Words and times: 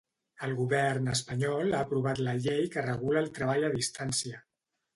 El 0.45 0.53
Govern 0.59 1.11
espanyol 1.15 1.75
ha 1.75 1.83
aprovat 1.87 2.23
la 2.29 2.35
llei 2.47 2.67
que 2.77 2.87
regula 2.89 3.25
el 3.25 3.31
treball 3.39 3.69
a 3.69 3.73
distància. 3.79 4.45